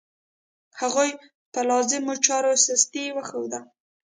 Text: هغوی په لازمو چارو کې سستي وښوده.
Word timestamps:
هغوی 0.81 1.09
په 1.51 1.59
لازمو 1.69 2.13
چارو 2.25 2.53
کې 2.55 2.61
سستي 2.65 3.03
وښوده. 3.13 3.59